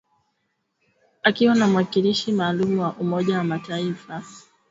Akiwa 1.23 1.55
na 1.55 1.67
mwakilishi 1.67 2.31
maalum 2.31 2.79
wa 2.79 2.93
Umoja 2.95 3.37
wa 3.37 3.43
mataaifa, 3.43 4.07
Volker 4.13 4.23
Perthes 4.25 4.47